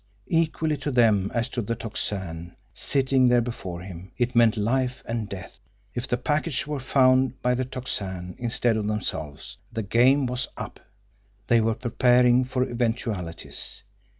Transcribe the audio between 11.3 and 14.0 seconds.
They were preparing for eventualities.